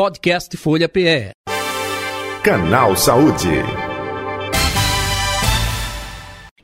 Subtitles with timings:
[0.00, 1.32] Podcast Folha PE.
[2.42, 3.50] Canal Saúde.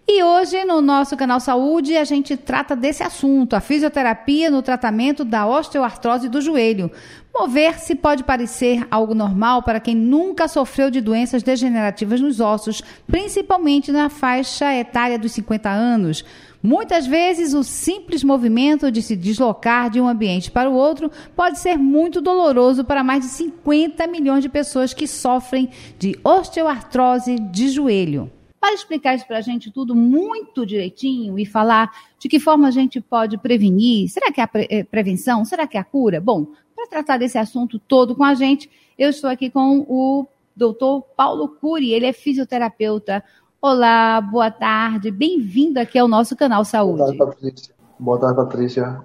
[0.08, 5.22] E hoje, no nosso canal Saúde, a gente trata desse assunto, a fisioterapia no tratamento
[5.22, 6.90] da osteoartrose do joelho.
[7.34, 13.92] Mover-se pode parecer algo normal para quem nunca sofreu de doenças degenerativas nos ossos, principalmente
[13.92, 16.24] na faixa etária dos 50 anos.
[16.66, 21.60] Muitas vezes, o simples movimento de se deslocar de um ambiente para o outro pode
[21.60, 27.68] ser muito doloroso para mais de 50 milhões de pessoas que sofrem de osteoartrose de
[27.68, 28.32] joelho.
[28.58, 31.88] Para explicar isso para a gente tudo muito direitinho e falar
[32.18, 35.44] de que forma a gente pode prevenir, será que é a pre eh, prevenção?
[35.44, 36.20] Será que é a cura?
[36.20, 40.26] Bom, para tratar desse assunto todo com a gente, eu estou aqui com o
[40.56, 43.22] doutor Paulo Cury, ele é fisioterapeuta.
[43.60, 46.98] Olá, boa tarde, bem-vindo aqui ao nosso canal Saúde.
[46.98, 47.74] Boa tarde, Patrícia.
[47.98, 49.02] Boa tarde, Patrícia.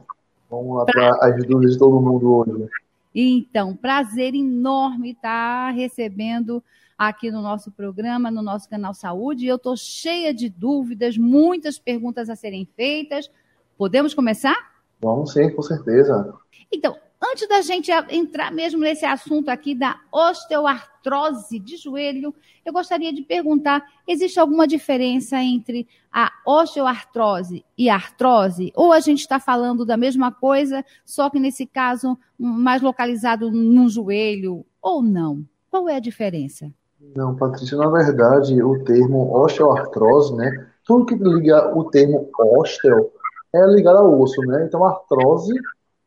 [0.49, 2.69] Vamos lá para as dúvidas de todo mundo hoje.
[3.15, 6.61] Então, prazer enorme estar recebendo
[6.97, 9.47] aqui no nosso programa, no nosso canal Saúde.
[9.47, 13.31] Eu estou cheia de dúvidas, muitas perguntas a serem feitas.
[13.77, 14.55] Podemos começar?
[15.01, 16.33] Vamos sim, com certeza.
[16.71, 22.33] Então, Antes da gente entrar mesmo nesse assunto aqui da osteoartrose de joelho,
[22.65, 28.73] eu gostaria de perguntar: existe alguma diferença entre a osteoartrose e a artrose?
[28.75, 33.87] Ou a gente está falando da mesma coisa, só que nesse caso mais localizado no
[33.87, 35.45] joelho, ou não?
[35.69, 36.73] Qual é a diferença?
[37.15, 40.67] Não, Patrícia, na verdade, o termo osteoartrose, né?
[40.83, 43.11] Tudo que liga o termo osteo
[43.53, 44.65] é ligado ao osso, né?
[44.65, 45.53] Então, artrose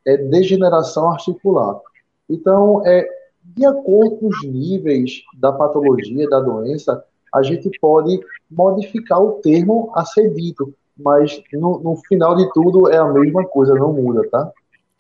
[0.07, 1.81] é degeneração articular.
[2.29, 3.07] Então, é,
[3.43, 9.93] de acordo com os níveis da patologia, da doença, a gente pode modificar o termo
[9.95, 14.29] a ser dito, mas no, no final de tudo é a mesma coisa, não muda,
[14.31, 14.53] tá?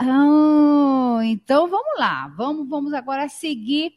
[0.03, 3.93] Oh, então vamos lá, vamos, vamos agora seguir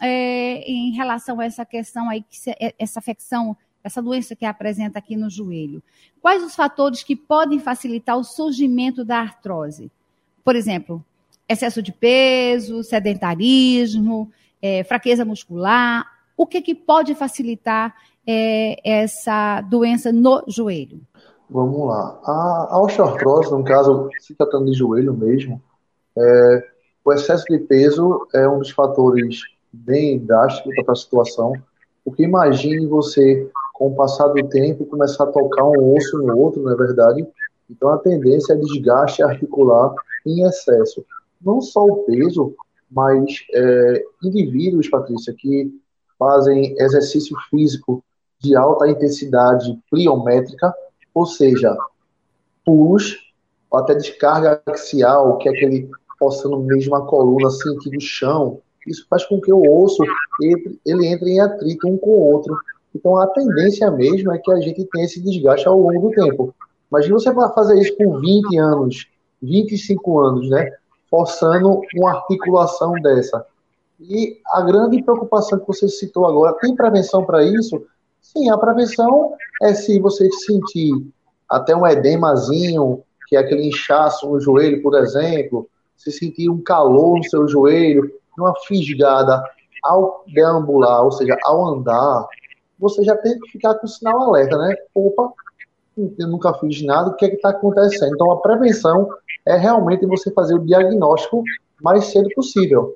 [0.00, 2.24] é, em relação a essa questão aí,
[2.60, 5.82] é, essa afecção, essa doença que apresenta aqui no joelho.
[6.20, 9.90] Quais os fatores que podem facilitar o surgimento da artrose?
[10.48, 11.04] Por exemplo,
[11.46, 14.32] excesso de peso, sedentarismo,
[14.62, 16.06] é, fraqueza muscular.
[16.38, 17.94] O que, que pode facilitar
[18.26, 21.02] é, essa doença no joelho?
[21.50, 22.18] Vamos lá.
[22.24, 25.60] A, osteoartrose, no caso, se tratando de joelho mesmo,
[26.16, 26.64] é,
[27.04, 31.52] o excesso de peso é um dos fatores bem drásticos para a situação,
[32.02, 36.62] porque imagine você, com o passar do tempo, começar a tocar um osso no outro,
[36.62, 37.28] não é verdade?
[37.68, 39.94] Então a tendência é desgaste articular
[40.26, 41.04] em excesso.
[41.40, 42.54] Não só o peso,
[42.90, 45.72] mas é, indivíduos, Patrícia, que
[46.18, 48.02] fazem exercício físico
[48.40, 50.72] de alta intensidade pliométrica,
[51.14, 51.76] ou seja,
[52.64, 53.32] pulos,
[53.72, 59.24] até descarga axial, que é aquele forçando mesmo a coluna, sentindo o chão, isso faz
[59.26, 60.02] com que o osso
[60.42, 62.56] entre, ele entre em atrito um com o outro.
[62.94, 66.54] Então a tendência mesmo é que a gente tenha esse desgaste ao longo do tempo.
[66.90, 69.06] Mas você vai fazer isso com 20 anos,
[69.42, 70.70] 25 anos, né?
[71.10, 73.44] Forçando uma articulação dessa.
[74.00, 77.84] E a grande preocupação que você citou agora, tem prevenção para isso?
[78.20, 80.92] Sim, a prevenção é se você sentir
[81.48, 87.18] até um edemazinho, que é aquele inchaço no joelho, por exemplo, se sentir um calor
[87.18, 89.42] no seu joelho, uma fisgada
[89.82, 92.26] ao deambular, ou seja, ao andar,
[92.78, 94.76] você já tem que ficar com o sinal alerta, né?
[94.94, 95.32] Opa,
[96.18, 98.14] eu nunca fiz nada, o que é que está acontecendo?
[98.14, 99.08] Então, a prevenção
[99.44, 101.42] é realmente você fazer o diagnóstico
[101.82, 102.94] mais cedo possível.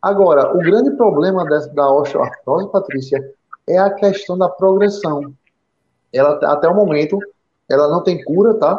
[0.00, 3.34] Agora, o grande problema dessa, da osteoartrose, Patrícia,
[3.68, 5.32] é a questão da progressão.
[6.12, 7.18] Ela, até o momento,
[7.68, 8.78] ela não tem cura, tá?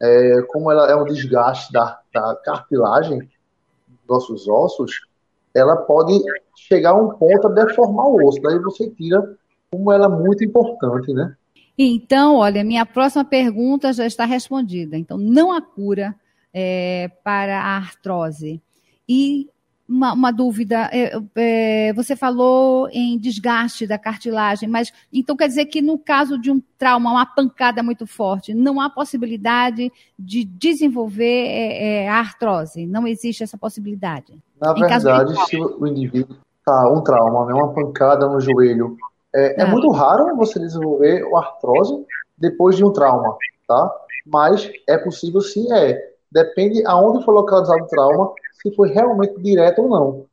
[0.00, 5.06] É, como ela é um desgaste da, da cartilagem dos nossos ossos,
[5.54, 6.20] ela pode
[6.56, 8.40] chegar a um ponto a deformar o osso.
[8.40, 9.36] Daí você tira
[9.70, 11.34] como ela é muito importante, né?
[11.84, 14.96] Então, olha, minha próxima pergunta já está respondida.
[14.96, 16.14] Então, não há cura
[16.52, 18.62] é, para a artrose.
[19.08, 19.48] E
[19.88, 25.66] uma, uma dúvida, é, é, você falou em desgaste da cartilagem, mas então quer dizer
[25.66, 31.46] que no caso de um trauma, uma pancada muito forte, não há possibilidade de desenvolver
[31.46, 32.86] é, é a artrose?
[32.86, 34.38] Não existe essa possibilidade?
[34.60, 38.96] Na em verdade, se o indivíduo tá um trauma, né, uma pancada no joelho,
[39.34, 42.04] é, é, muito raro você desenvolver o artrose
[42.36, 43.36] depois de um trauma,
[43.66, 43.90] tá?
[44.26, 46.12] Mas é possível sim, é.
[46.30, 48.32] Depende aonde foi localizado o trauma,
[48.62, 50.26] se foi realmente direto ou não.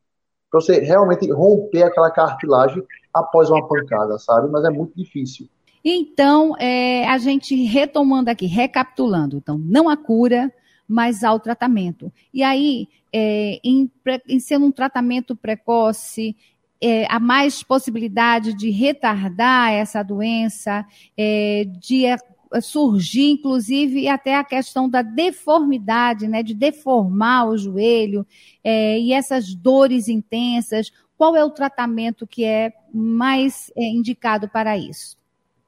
[0.50, 4.50] Pra você realmente romper aquela cartilagem após uma pancada, sabe?
[4.50, 5.48] Mas é muito difícil.
[5.84, 9.38] Então, é, a gente retomando aqui, recapitulando.
[9.38, 10.52] Então, não há cura,
[10.88, 12.12] mas há o tratamento.
[12.34, 13.90] E aí, é, em,
[14.28, 16.36] em ser um tratamento precoce,
[16.82, 20.86] é, há mais possibilidade de retardar essa doença,
[21.18, 22.18] é, de é,
[22.62, 28.26] surgir, inclusive, até a questão da deformidade, né, de deformar o joelho
[28.64, 30.92] é, e essas dores intensas.
[31.18, 35.18] Qual é o tratamento que é mais é, indicado para isso?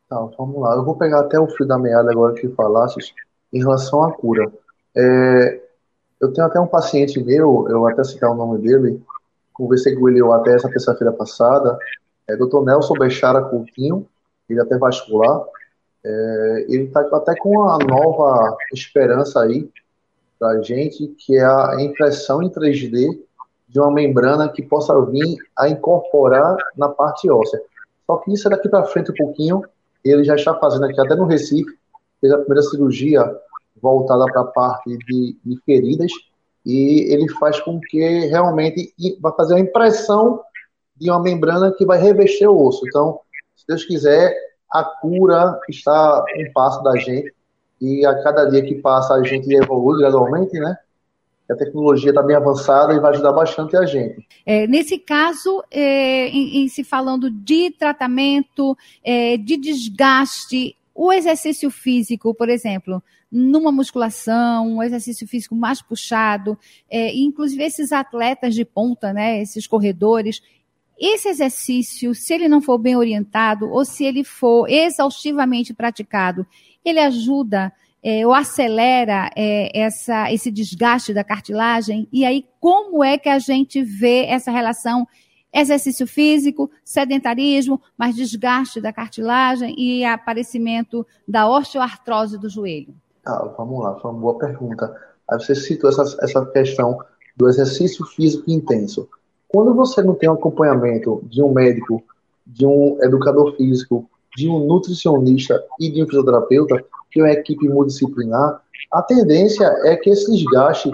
[0.10, 0.76] Tá, vamos lá.
[0.76, 3.14] Eu vou pegar até o fio da meada agora que falasses
[3.54, 4.52] em relação à cura.
[4.96, 5.62] É,
[6.20, 9.02] eu tenho até um paciente meu, eu até citar o nome dele,
[9.62, 11.78] conversei com ele até essa terça-feira passada,
[12.28, 12.64] é Dr.
[12.64, 14.08] Nelson Bechara Coutinho,
[14.50, 15.44] ele é até vascular,
[16.04, 19.70] é, ele está até com uma nova esperança aí
[20.40, 23.20] para a gente, que é a impressão em 3D
[23.70, 27.62] de uma membrana que possa vir a incorporar na parte óssea.
[28.08, 29.64] Só que isso é daqui para frente um pouquinho,
[30.04, 31.78] ele já está fazendo aqui, até no Recife,
[32.20, 33.32] fez a primeira cirurgia
[33.82, 36.12] voltada para a parte de, de feridas,
[36.66, 40.42] e ele faz com que realmente vai fazer uma impressão
[40.96, 42.86] de uma membrana que vai revestir o osso.
[42.88, 43.20] Então,
[43.56, 44.36] se Deus quiser,
[44.72, 47.34] a cura está um passo da gente
[47.82, 50.78] e a cada dia que passa a gente evolui gradualmente, né?
[51.50, 54.26] A tecnologia está bem avançada e vai ajudar bastante a gente.
[54.46, 61.70] É, nesse caso, é, em, em, se falando de tratamento, é, de desgaste, o exercício
[61.70, 66.58] físico, por exemplo, numa musculação, um exercício físico mais puxado,
[66.90, 70.42] é, inclusive esses atletas de ponta, né, esses corredores,
[71.00, 76.46] esse exercício, se ele não for bem orientado ou se ele for exaustivamente praticado,
[76.84, 77.74] ele ajuda
[78.04, 82.08] é, ou acelera é, essa, esse desgaste da cartilagem?
[82.12, 85.08] E aí, como é que a gente vê essa relação
[85.54, 92.96] exercício físico, sedentarismo, mais desgaste da cartilagem e aparecimento da osteoartrose do joelho?
[93.24, 94.96] Tá, vamos lá, foi uma boa pergunta.
[95.30, 97.00] Aí você citou essa, essa questão
[97.38, 99.08] do exercício físico intenso.
[99.48, 102.04] Quando você não tem um acompanhamento de um médico,
[102.46, 107.68] de um educador físico, de um nutricionista e de um fisioterapeuta, que é uma equipe
[107.68, 110.92] multidisciplinar, a tendência é que esse desgaste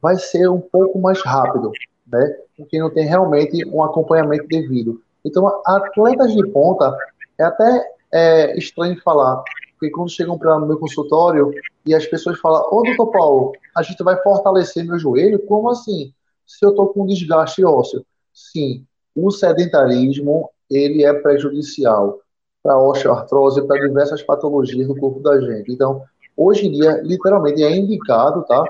[0.00, 1.70] vai ser um pouco mais rápido,
[2.06, 2.36] né?
[2.56, 5.00] Porque não tem realmente um acompanhamento devido.
[5.24, 6.96] Então, atletas de ponta,
[7.38, 9.42] é até é, estranho falar,
[9.78, 11.50] porque quando chegam para o meu consultório
[11.86, 16.12] e as pessoas falam, ô doutor Paulo, a gente vai fortalecer meu joelho, como assim?
[16.48, 18.04] se eu estou com desgaste ósseo.
[18.32, 22.20] Sim, o sedentarismo ele é prejudicial
[22.62, 25.70] para a osteoartrose, para diversas patologias do corpo da gente.
[25.70, 26.02] Então,
[26.34, 28.64] hoje em dia, literalmente é indicado, tá,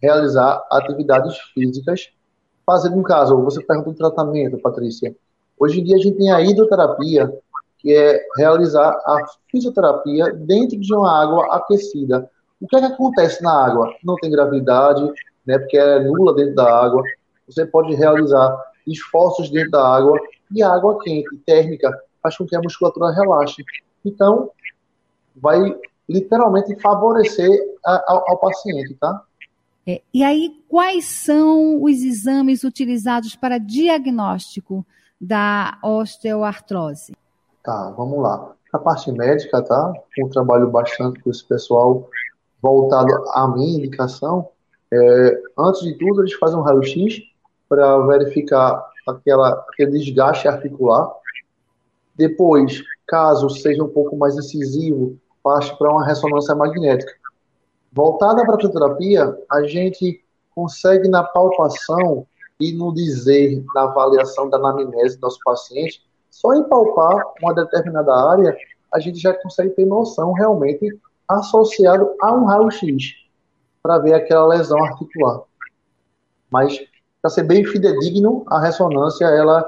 [0.00, 2.10] realizar atividades físicas.
[2.64, 5.14] Fazendo um caso, você pergunta do tratamento, Patrícia.
[5.58, 7.32] Hoje em dia a gente tem a hidroterapia,
[7.78, 9.18] que é realizar a
[9.50, 12.30] fisioterapia dentro de uma água aquecida.
[12.60, 13.94] O que é que acontece na água?
[14.02, 15.02] Não tem gravidade,
[15.46, 17.02] né, porque é nula dentro da água.
[17.46, 18.56] Você pode realizar
[18.86, 20.18] esforços dentro da água
[20.50, 21.90] e a água quente, térmica,
[22.22, 23.62] faz com que a musculatura relaxe.
[24.04, 24.50] Então,
[25.34, 25.58] vai
[26.08, 27.50] literalmente favorecer
[27.84, 29.22] a, ao, ao, paciente, tá?
[29.86, 34.84] É, e aí, quais são os exames utilizados para diagnóstico
[35.20, 37.12] da osteoartrose?
[37.66, 38.52] Tá, vamos lá.
[38.72, 39.92] A parte médica, tá?
[40.22, 42.08] Um trabalho bastante com esse pessoal
[42.62, 44.48] voltado à minha indicação,
[44.92, 47.22] é, antes de tudo, eles fazem um raio-x
[47.68, 51.12] para verificar aquela, aquele desgaste articular.
[52.14, 57.12] Depois, caso seja um pouco mais incisivo, parte para uma ressonância magnética.
[57.92, 62.28] Voltada para a fisioterapia, a gente consegue na palpação
[62.60, 66.05] e no dizer, na avaliação da anamnese do nosso paciente,
[66.36, 68.54] só em palpar uma determinada área,
[68.92, 70.86] a gente já consegue ter noção realmente
[71.26, 73.14] associado a um raio-x
[73.82, 75.40] para ver aquela lesão articular.
[76.50, 76.78] Mas,
[77.22, 79.64] para ser bem fidedigno, a ressonância ela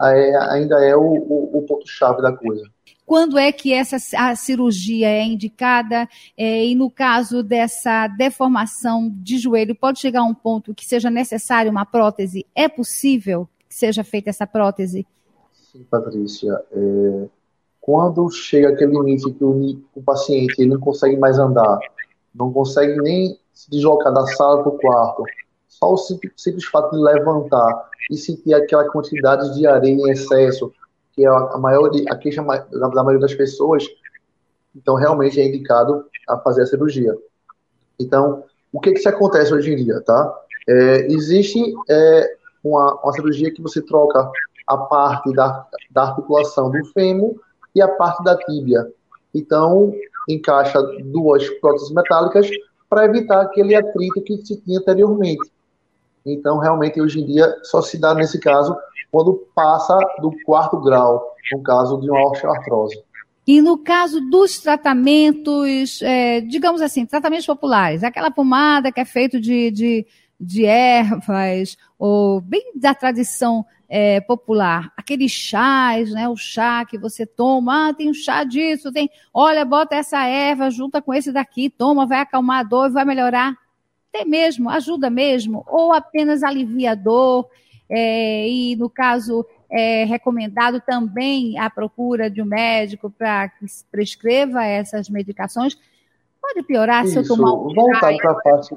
[0.00, 2.70] é, ainda é o, o, o ponto-chave da coisa.
[3.04, 6.08] Quando é que essa a cirurgia é indicada?
[6.38, 11.10] É, e no caso dessa deformação de joelho, pode chegar a um ponto que seja
[11.10, 12.46] necessário uma prótese?
[12.54, 15.04] É possível que seja feita essa prótese?
[15.72, 16.62] Sim, Patrícia.
[16.70, 17.28] É,
[17.80, 21.78] quando chega aquele limite que o, o paciente ele não consegue mais andar,
[22.34, 25.24] não consegue nem se deslocar da sala para o quarto,
[25.66, 30.70] só o simples, simples, fato de levantar e sentir aquela quantidade de areia em excesso,
[31.14, 33.86] que é a, maior, a queixa da, da maioria das pessoas,
[34.76, 37.16] então realmente é indicado a fazer a cirurgia.
[37.98, 40.38] Então, o que que se acontece hoje em dia, tá?
[40.68, 44.30] É, existe é, uma, uma cirurgia que você troca
[44.66, 47.40] a parte da, da articulação do fêmur
[47.74, 48.86] e a parte da tíbia.
[49.34, 49.92] Então,
[50.28, 52.48] encaixa duas próteses metálicas
[52.88, 55.50] para evitar aquele atrito que se tinha anteriormente.
[56.24, 58.76] Então, realmente, hoje em dia, só se dá nesse caso
[59.10, 63.02] quando passa do quarto grau, no caso de uma osteoartrose.
[63.46, 69.40] E no caso dos tratamentos, é, digamos assim, tratamentos populares, aquela pomada que é feito
[69.40, 70.06] de, de,
[70.40, 76.26] de ervas, ou bem da tradição é, popular, aqueles chás, né?
[76.26, 80.70] O chá que você toma, ah, tem um chá disso, tem, olha, bota essa erva,
[80.70, 83.54] junta com esse daqui, toma, vai acalmar a dor, vai melhorar.
[84.10, 87.46] Tem mesmo, ajuda mesmo, ou apenas alivia a dor,
[87.86, 94.64] é, e no caso é recomendado também a procura de um médico para que prescreva
[94.64, 95.76] essas medicações.
[96.40, 98.74] Pode piorar isso, se eu tomar um voltado para a parte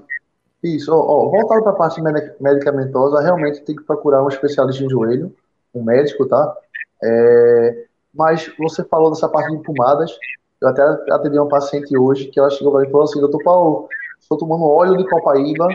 [0.66, 5.32] Isso, ó, voltado para a parte medicamentosa, realmente tem que procurar um especialista em joelho,
[5.72, 6.58] um médico, tá?
[7.04, 10.18] É, mas você falou dessa parte de pomadas,
[10.60, 10.82] eu até
[11.12, 13.88] atendi uma paciente hoje que ela chegou para mim e falou assim, doutor Paulo,
[14.20, 15.68] estou tomando óleo de copaíba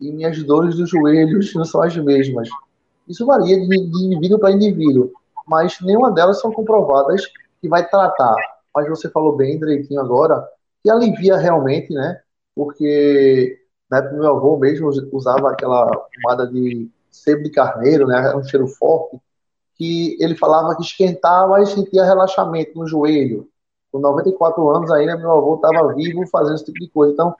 [0.00, 2.48] e minhas dores dos joelhos não são as mesmas.
[3.08, 5.10] Isso varia de, de indivíduo para indivíduo,
[5.44, 7.22] mas nenhuma delas são comprovadas
[7.60, 8.36] que vai tratar.
[8.72, 10.46] Mas você falou bem direitinho agora,
[10.84, 12.20] que alivia realmente, né?
[12.54, 18.34] Porque na época meu avô mesmo usava aquela pomada de sebo de carneiro, né?
[18.34, 19.18] Um cheiro forte,
[19.74, 23.48] que ele falava que esquentava e sentia relaxamento no joelho.
[23.90, 27.12] Com 94 anos ainda, meu avô estava vivo fazendo esse tipo de coisa.
[27.12, 27.34] Então,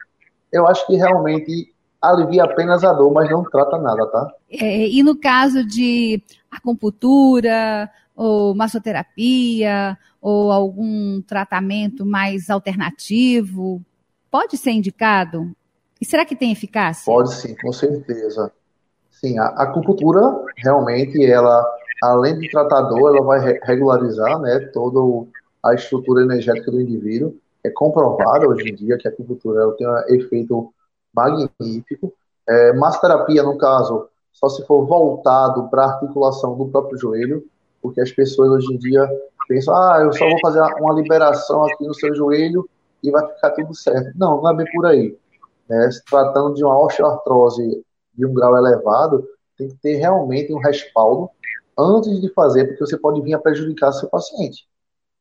[0.52, 4.32] eu acho que realmente alivia apenas a dor, mas não trata nada, tá?
[4.50, 13.82] É, e no caso de acupuntura, ou massoterapia, ou algum tratamento mais alternativo,
[14.30, 15.54] pode ser indicado?
[16.00, 17.04] E será que tem eficácia?
[17.04, 18.52] Pode sim, com certeza.
[19.10, 20.20] Sim, a acupuntura
[20.56, 21.64] realmente ela,
[22.02, 25.26] além de tratador, ela vai regularizar, né, toda
[25.64, 27.34] a estrutura energética do indivíduo.
[27.64, 30.72] É comprovado hoje em dia que a acupuntura ela tem um efeito
[31.14, 32.12] magnífico.
[32.48, 37.44] É, massoterapia, no caso, só se for voltado para a articulação do próprio joelho,
[37.80, 39.08] porque as pessoas hoje em dia
[39.48, 42.68] pensam, ah, eu só vou fazer uma liberação aqui no seu joelho
[43.02, 44.12] e vai ficar tudo certo.
[44.16, 45.16] Não, não é bem por aí.
[45.70, 50.58] É, se tratando de uma osteoartrose de um grau elevado, tem que ter realmente um
[50.58, 51.30] respaldo
[51.78, 54.66] antes de fazer, porque você pode vir a prejudicar seu paciente.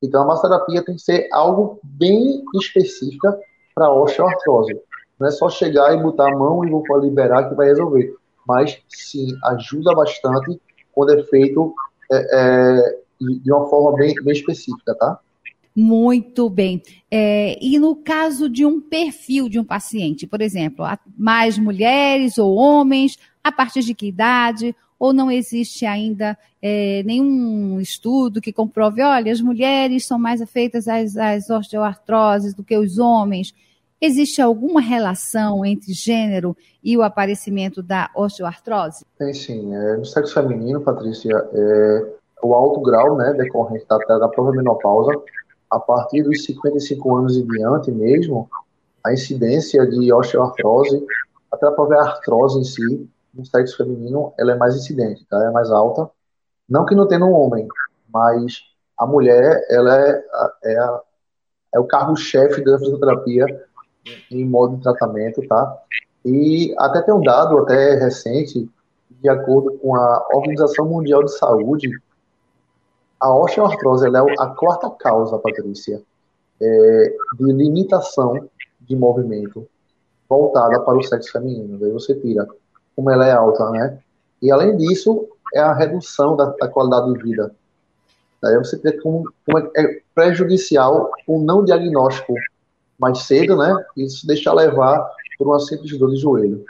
[0.01, 3.37] Então, a massoterapia tem que ser algo bem específica
[3.73, 4.79] para osteoartrose.
[5.19, 8.13] Não é só chegar e botar a mão e vou liberar que vai resolver.
[8.47, 10.61] Mas sim, ajuda bastante
[10.93, 11.73] quando é feito
[12.11, 15.19] é, é, de uma forma bem, bem específica, tá?
[15.75, 16.81] Muito bem.
[17.11, 20.85] É, e no caso de um perfil de um paciente, por exemplo,
[21.17, 24.73] mais mulheres ou homens, a partir de que idade?
[24.97, 30.87] Ou não existe ainda é, nenhum estudo que comprove, olha, as mulheres são mais afeitas
[30.87, 33.53] às, às osteoartroses do que os homens?
[33.99, 39.05] Existe alguma relação entre gênero e o aparecimento da osteoartrose?
[39.17, 39.75] Tem sim.
[39.75, 45.11] É, no sexo feminino, Patrícia, é, o alto grau né, decorrente da, da própria menopausa,
[45.75, 48.49] a partir dos 55 anos e diante mesmo,
[49.03, 51.05] a incidência de osteoartrose,
[51.51, 55.43] até a própria artrose em si, no sexo feminino, ela é mais incidente, tá?
[55.43, 56.09] é mais alta.
[56.67, 57.67] Não que não tenha um homem,
[58.11, 58.61] mas
[58.97, 60.23] a mulher, ela é,
[60.63, 61.01] é, a,
[61.73, 63.45] é o carro-chefe da fisioterapia
[64.31, 65.77] em modo de tratamento, tá?
[66.23, 68.69] E até tem um dado até recente,
[69.09, 71.89] de acordo com a Organização Mundial de Saúde,
[73.19, 76.01] a osteoartrose é a quarta causa, Patrícia,
[76.61, 78.49] é, de limitação
[78.81, 79.67] de movimento
[80.29, 81.77] voltada para o sexo feminino.
[81.77, 82.47] Daí você tira
[82.95, 83.99] como ela é alta, né?
[84.41, 87.53] E além disso, é a redução da, da qualidade de vida.
[88.41, 92.33] Daí você vê como, como é prejudicial o não diagnóstico
[92.99, 93.73] mais cedo, né?
[93.97, 96.63] Isso deixa levar por uma simples dor de joelho.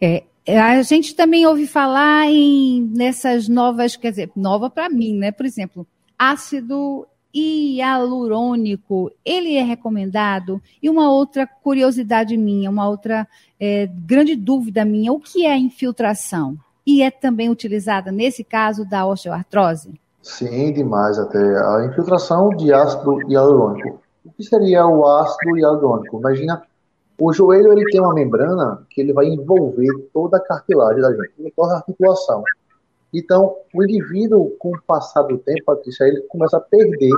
[0.00, 0.24] É,
[0.56, 5.30] a gente também ouve falar em nessas novas, quer dizer, nova para mim, né?
[5.30, 5.86] Por exemplo,
[6.18, 10.60] ácido hialurônico, ele é recomendado?
[10.82, 13.28] E uma outra curiosidade minha, uma outra
[13.60, 16.56] é, grande dúvida minha, o que é infiltração?
[16.86, 20.00] E é também utilizada nesse caso da osteoartrose?
[20.22, 21.38] Sim, demais até.
[21.38, 26.18] A infiltração de ácido hialurônico o que seria o ácido hialurônico?
[26.18, 26.62] Imagina,
[27.20, 31.52] o joelho ele tem uma membrana que ele vai envolver toda a cartilagem da gente,
[31.56, 32.44] toda a articulação.
[33.12, 37.12] Então, o indivíduo, com o passar do tempo, Patrícia, ele começa a perder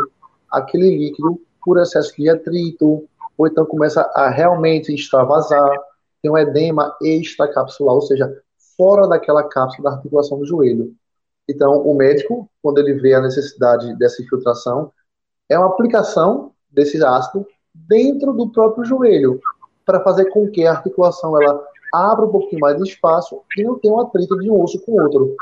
[0.51, 3.05] aquele líquido por excesso de atrito,
[3.37, 5.71] ou então começa a realmente extravasar,
[6.23, 8.35] tem um edema extracapsular, ou seja,
[8.77, 10.95] fora daquela cápsula da articulação do joelho.
[11.49, 14.93] Então, o médico, quando ele vê a necessidade dessa infiltração,
[15.49, 19.41] é uma aplicação desse ácido dentro do próprio joelho,
[19.85, 23.79] para fazer com que a articulação ela abre um pouquinho mais de espaço e não
[23.79, 25.37] tem um atrito de um osso com o outro.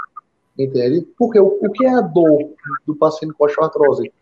[0.58, 1.06] Entende?
[1.16, 2.50] Porque o, o que é a dor
[2.86, 4.12] do paciente com osteoartrose?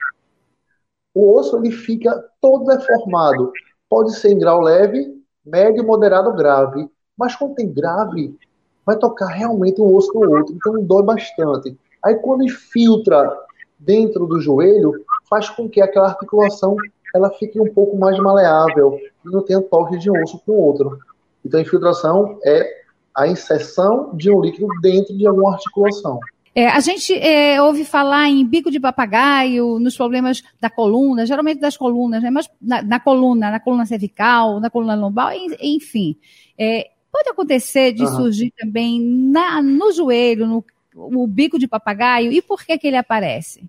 [1.15, 3.53] O osso ele fica todo deformado.
[3.89, 6.91] Pode ser em grau leve, médio, moderado grave.
[7.17, 8.37] Mas quando tem grave,
[8.85, 10.55] vai tocar realmente um osso no outro.
[10.55, 11.79] Então dói bastante.
[12.05, 13.35] Aí quando infiltra
[13.79, 14.93] dentro do joelho,
[15.29, 16.77] faz com que aquela articulação
[17.15, 20.61] ela fique um pouco mais maleável e não tenha toque de um osso com o
[20.61, 20.99] outro.
[21.45, 22.83] Então, a infiltração é
[23.15, 26.21] a inserção de um líquido dentro de alguma articulação.
[26.55, 31.61] É, a gente é, ouve falar em bico de papagaio, nos problemas da coluna, geralmente
[31.61, 32.31] das colunas, né?
[32.31, 36.17] mas na, na coluna, na coluna cervical, na coluna lombar, enfim.
[36.59, 38.17] É, pode acontecer de uhum.
[38.17, 40.65] surgir também na, no joelho, no
[40.97, 43.69] o bico de papagaio, e por que, que ele aparece?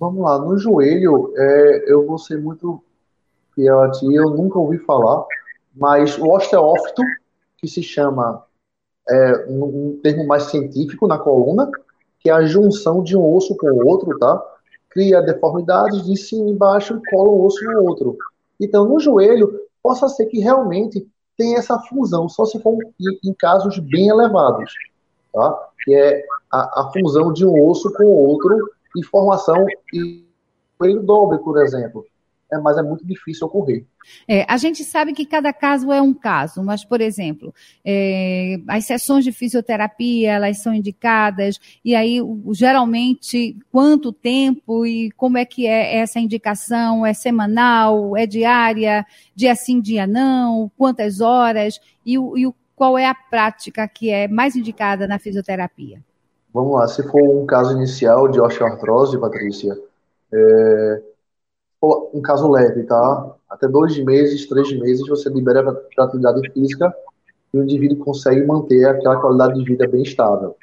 [0.00, 2.82] Vamos lá, no joelho, é, eu vou ser muito
[3.54, 5.24] fiel a ti, eu nunca ouvi falar,
[5.74, 7.02] mas o osteófito,
[7.58, 8.44] que se chama,
[9.08, 11.70] é, um termo mais científico na coluna,
[12.20, 14.42] que é a junção de um osso com o outro, tá?
[14.90, 18.16] Cria deformidades de cima embaixo e cola um osso no outro.
[18.60, 21.06] Então, no joelho, possa ser que realmente
[21.36, 24.72] tenha essa fusão, só se for em casos bem elevados,
[25.32, 25.68] tá?
[25.84, 30.24] Que é a, a fusão de um osso com o outro e formação e
[30.80, 32.06] joelho dobre, por exemplo
[32.50, 33.84] é, mas é muito difícil ocorrer.
[34.28, 38.84] É, a gente sabe que cada caso é um caso, mas, por exemplo, é, as
[38.84, 42.20] sessões de fisioterapia, elas são indicadas, e aí,
[42.52, 47.04] geralmente, quanto tempo e como é que é essa indicação?
[47.04, 48.16] É semanal?
[48.16, 49.06] É diária?
[49.34, 50.70] Dia sim, dia não?
[50.76, 51.80] Quantas horas?
[52.04, 56.00] E, e qual é a prática que é mais indicada na fisioterapia?
[56.52, 59.76] Vamos lá, se for um caso inicial de osteoartrose, Patrícia,
[60.32, 61.02] é,
[62.12, 63.34] um caso leve, tá?
[63.48, 66.94] Até dois meses, três meses, você libera para atividade física
[67.52, 70.56] e o indivíduo consegue manter aquela qualidade de vida bem estável.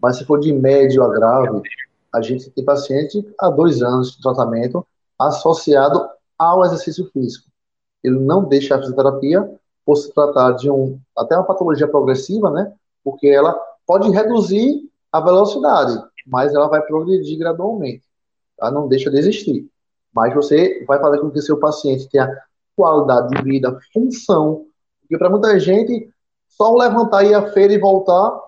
[0.00, 1.62] Mas se for de médio a grave,
[2.12, 4.86] a gente tem paciente há dois anos de tratamento
[5.18, 7.46] associado ao exercício físico.
[8.02, 9.50] Ele não deixa a fisioterapia
[9.84, 12.72] por se tratar de um até uma patologia progressiva, né?
[13.04, 18.04] Porque ela pode reduzir a velocidade, mas ela vai progredir gradualmente.
[18.56, 18.70] Tá?
[18.70, 19.70] Não deixa de existir
[20.14, 22.30] mas você vai fazer com que seu paciente tenha
[22.76, 24.66] qualidade de vida, função.
[25.00, 26.10] Porque para muita gente,
[26.48, 28.38] só levantar e à feira e voltar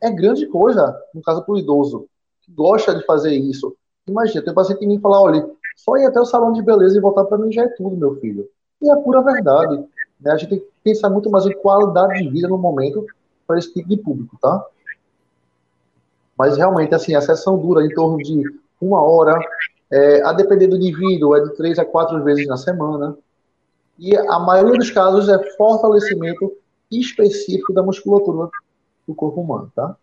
[0.00, 2.06] é grande coisa, no caso para o idoso,
[2.42, 3.76] que gosta de fazer isso.
[4.06, 6.98] Imagina, tem um paciente que me fala, olha, só ir até o salão de beleza
[6.98, 8.48] e voltar para mim já é tudo, meu filho.
[8.80, 9.84] E é pura verdade.
[10.20, 10.32] Né?
[10.32, 13.06] A gente tem que pensar muito mais em qualidade de vida no momento
[13.46, 14.64] para esse tipo de público, tá?
[16.36, 18.42] Mas realmente, assim, a sessão dura em torno de
[18.80, 19.38] uma hora,
[19.92, 23.14] é, a depender do indivíduo, é de três a quatro vezes na semana.
[23.98, 26.50] E a maioria dos casos é fortalecimento
[26.90, 28.48] específico da musculatura
[29.06, 29.94] do corpo humano, tá?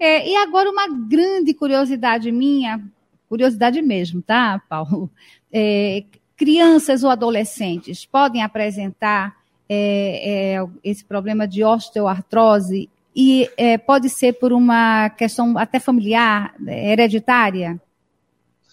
[0.00, 2.82] É, e agora uma grande curiosidade minha,
[3.28, 5.10] curiosidade mesmo, tá, Paulo?
[5.52, 6.04] É,
[6.36, 9.36] crianças ou adolescentes podem apresentar
[9.68, 16.54] é, é esse problema de osteoartrose e é, pode ser por uma questão até familiar,
[16.66, 17.78] hereditária?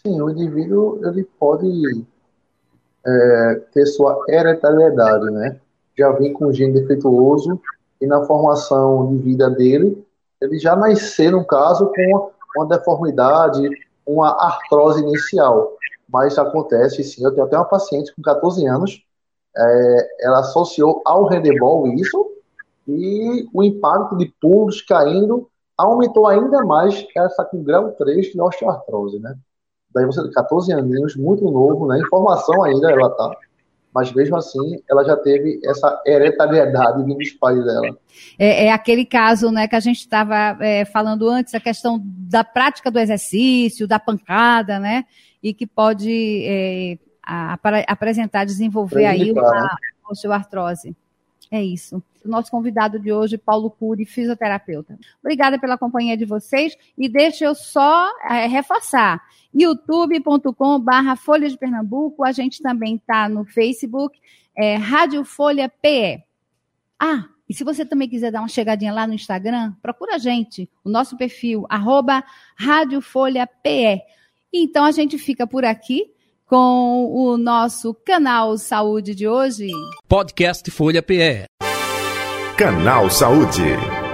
[0.06, 2.06] Sim, o indivíduo ele pode
[3.04, 5.60] é, ter sua hereditariedade, né?
[5.98, 7.60] Já vem com um gene defeituoso
[8.00, 10.06] e na formação de vida dele,
[10.39, 13.68] ele já nascer, no caso, com uma deformidade,
[14.06, 15.74] uma artrose inicial.
[16.08, 19.04] Mas acontece, sim, eu tenho até uma paciente com 14 anos,
[19.58, 22.30] é, ela associou ao handebol isso,
[22.88, 29.18] e o impacto de pulos caindo aumentou ainda mais essa com grau 3 de osteoartrose,
[29.20, 29.36] né?
[29.96, 31.98] Daí você, 14 aninhos, muito novo, né?
[32.00, 33.32] Informação ainda ela tá.
[33.94, 37.98] Mas mesmo assim, ela já teve essa hereditariedade dos pais dela.
[38.38, 42.44] É, é, aquele caso, né, que a gente estava é, falando antes, a questão da
[42.44, 45.06] prática do exercício, da pancada, né?
[45.42, 49.68] E que pode é, a, apresentar, desenvolver aí uma né?
[50.10, 50.94] osteoartrose.
[51.52, 52.02] É isso.
[52.24, 54.98] O nosso convidado de hoje, Paulo Cury, fisioterapeuta.
[55.20, 62.26] Obrigada pela companhia de vocês e deixa eu só é, reforçar youtube.com/barra Folha de Pernambuco.
[62.26, 64.20] A gente também está no Facebook,
[64.56, 66.24] é, Rádio Folha PE.
[67.00, 70.68] Ah, e se você também quiser dar uma chegadinha lá no Instagram, procura a gente,
[70.84, 72.24] o nosso perfil, arroba
[72.56, 74.02] Rádio Folha PE.
[74.52, 76.14] Então a gente fica por aqui
[76.46, 79.68] com o nosso canal Saúde de hoje.
[80.08, 81.46] Podcast Folha PE.
[82.58, 84.05] Canal Saúde.